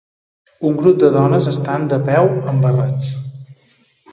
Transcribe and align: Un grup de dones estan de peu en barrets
Un 0.69 0.77
grup 0.79 0.95
de 1.03 1.11
dones 1.17 1.49
estan 1.51 1.85
de 1.91 1.99
peu 2.09 2.33
en 2.53 2.65
barrets 2.65 3.13